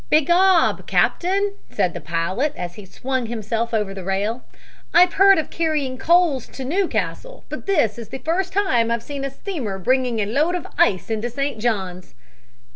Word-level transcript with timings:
"Begob, 0.09 0.87
captain!" 0.87 1.53
said 1.69 1.93
the 1.93 2.01
pilot, 2.01 2.53
as 2.57 2.73
he 2.73 2.85
swung 2.85 3.27
himself 3.27 3.71
over 3.71 3.93
the 3.93 4.03
rail. 4.03 4.43
"I've 4.95 5.13
heard 5.13 5.37
of 5.37 5.51
carrying 5.51 5.99
coals 5.99 6.47
to 6.47 6.65
Newcastle, 6.65 7.43
but 7.49 7.67
this 7.67 7.99
is 7.99 8.09
the 8.09 8.17
first 8.17 8.51
time 8.51 8.89
I've 8.89 9.03
seen 9.03 9.23
a 9.23 9.29
steamer 9.29 9.77
bringing 9.77 10.17
a 10.19 10.25
load 10.25 10.55
of 10.55 10.65
ice 10.79 11.11
into 11.11 11.29
St. 11.29 11.59
John's." 11.59 12.15